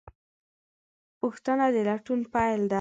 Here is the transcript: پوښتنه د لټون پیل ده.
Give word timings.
پوښتنه 1.19 1.65
د 1.73 1.75
لټون 1.87 2.19
پیل 2.33 2.59
ده. 2.67 2.69